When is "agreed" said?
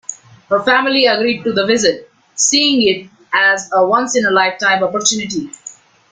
1.05-1.43